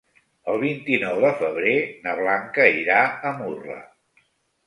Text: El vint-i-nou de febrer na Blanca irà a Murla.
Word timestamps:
El 0.51 0.55
vint-i-nou 0.61 1.19
de 1.25 1.29
febrer 1.41 1.75
na 2.07 2.15
Blanca 2.21 2.65
irà 2.79 3.01
a 3.31 3.35
Murla. 3.43 3.77